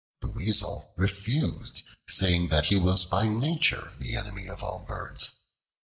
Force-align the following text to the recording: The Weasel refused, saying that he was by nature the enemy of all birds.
The 0.21 0.29
Weasel 0.29 0.93
refused, 0.97 1.83
saying 2.07 2.47
that 2.47 2.65
he 2.65 2.75
was 2.75 3.05
by 3.05 3.27
nature 3.27 3.91
the 3.99 4.15
enemy 4.15 4.47
of 4.47 4.63
all 4.63 4.83
birds. 4.83 5.29